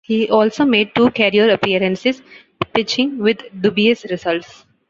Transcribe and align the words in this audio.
He 0.03 0.27
also 0.31 0.65
made 0.65 0.95
two 0.95 1.11
career 1.11 1.51
appearances 1.53 2.23
pitching 2.73 3.19
with 3.19 3.37
dubious 3.61 4.03
results. 4.09 4.65